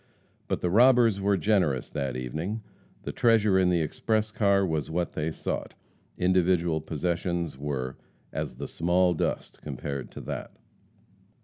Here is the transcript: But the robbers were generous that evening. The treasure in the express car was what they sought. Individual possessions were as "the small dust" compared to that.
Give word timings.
But 0.47 0.61
the 0.61 0.71
robbers 0.71 1.21
were 1.21 1.37
generous 1.37 1.91
that 1.91 2.15
evening. 2.17 2.63
The 3.03 3.11
treasure 3.11 3.59
in 3.59 3.69
the 3.69 3.81
express 3.81 4.31
car 4.31 4.65
was 4.65 4.89
what 4.89 5.11
they 5.11 5.29
sought. 5.29 5.75
Individual 6.17 6.81
possessions 6.81 7.55
were 7.55 7.97
as 8.33 8.55
"the 8.55 8.67
small 8.67 9.13
dust" 9.13 9.61
compared 9.61 10.09
to 10.13 10.21
that. 10.21 10.53